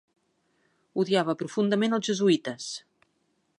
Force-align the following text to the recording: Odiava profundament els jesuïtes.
Odiava 1.03 1.35
profundament 1.43 1.95
els 1.99 2.11
jesuïtes. 2.11 2.73